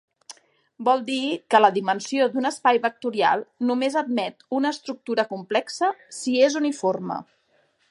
Vol 0.85 1.01
dir, 1.09 1.25
que 1.53 1.59
la 1.61 1.69
dimensió 1.75 2.29
d'un 2.31 2.49
espai 2.51 2.79
vectorial 2.87 3.45
només 3.71 3.99
admet 4.03 4.43
una 4.61 4.73
estructura 4.77 5.29
complexa 5.35 5.93
si 6.23 6.37
és 6.49 6.61
uniforme. 6.65 7.21